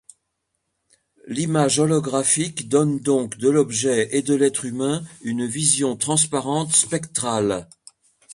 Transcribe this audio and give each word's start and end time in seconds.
L'image 1.27 1.77
holographique 1.77 2.67
donne 2.67 2.99
donc 3.01 3.37
de 3.37 3.51
l'objet 3.51 4.09
et 4.17 4.23
de 4.23 4.33
l'être 4.33 4.65
humain 4.65 5.03
une 5.21 5.45
vision 5.45 5.95
transparente, 5.95 6.75
spectrale. 6.75 7.69